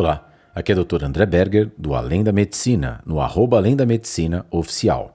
[0.00, 1.04] Olá, aqui é o Dr.
[1.04, 5.14] André Berger, do Além da Medicina, no arroba Além da Medicina Oficial.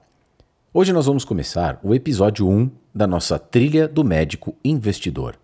[0.72, 5.34] Hoje nós vamos começar o episódio 1 da nossa trilha do médico investidor.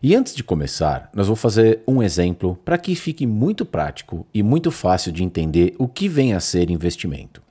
[0.00, 4.40] E antes de começar, nós vamos fazer um exemplo para que fique muito prático e
[4.40, 7.42] muito fácil de entender o que vem a ser investimento.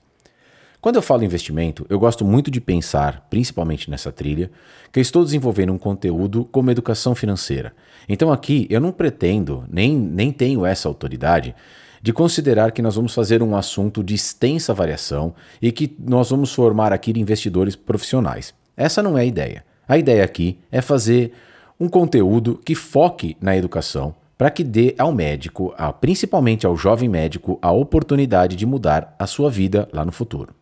[0.86, 4.52] Quando eu falo investimento, eu gosto muito de pensar, principalmente nessa trilha,
[4.92, 7.74] que eu estou desenvolvendo um conteúdo como educação financeira.
[8.08, 11.56] Então aqui eu não pretendo, nem, nem tenho essa autoridade,
[12.04, 16.54] de considerar que nós vamos fazer um assunto de extensa variação e que nós vamos
[16.54, 18.54] formar aqui investidores profissionais.
[18.78, 19.66] Essa não é a ideia.
[19.88, 21.32] A ideia aqui é fazer
[21.80, 27.58] um conteúdo que foque na educação para que dê ao médico, principalmente ao jovem médico,
[27.60, 30.54] a oportunidade de mudar a sua vida lá no futuro.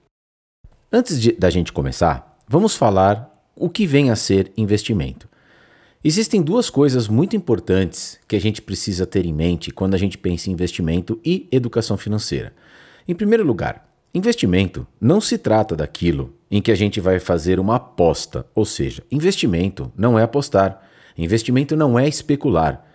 [0.96, 5.28] Antes de, da gente começar, vamos falar o que vem a ser investimento.
[6.04, 10.20] Existem duas coisas muito importantes que a gente precisa ter em mente quando a gente
[10.20, 12.54] pensa em investimento e educação financeira.
[13.08, 17.78] Em primeiro lugar, investimento não se trata daquilo em que a gente vai fazer uma
[17.78, 20.80] aposta, ou seja, investimento não é apostar,
[21.18, 22.86] investimento não é especular.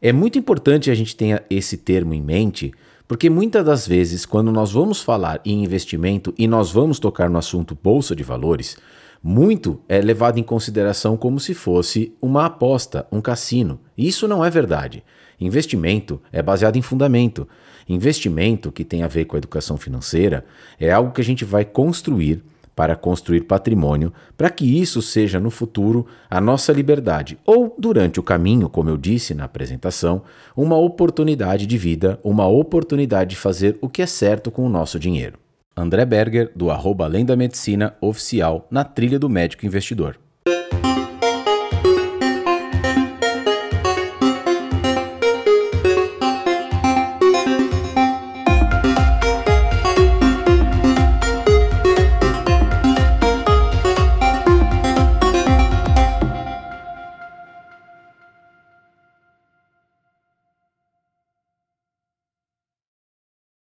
[0.00, 2.72] É muito importante a gente tenha esse termo em mente
[3.10, 7.38] porque muitas das vezes, quando nós vamos falar em investimento e nós vamos tocar no
[7.38, 8.76] assunto bolsa de valores,
[9.20, 13.80] muito é levado em consideração como se fosse uma aposta, um cassino.
[13.98, 15.02] Isso não é verdade.
[15.40, 17.48] Investimento é baseado em fundamento.
[17.88, 20.44] Investimento que tem a ver com a educação financeira
[20.78, 22.44] é algo que a gente vai construir
[22.80, 28.22] para construir patrimônio, para que isso seja no futuro a nossa liberdade, ou durante o
[28.22, 30.22] caminho, como eu disse na apresentação,
[30.56, 34.98] uma oportunidade de vida, uma oportunidade de fazer o que é certo com o nosso
[34.98, 35.38] dinheiro.
[35.76, 40.16] André Berger, do arroba Além da Medicina Oficial, na trilha do Médico Investidor.